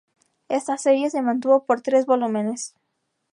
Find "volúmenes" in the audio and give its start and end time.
2.07-2.73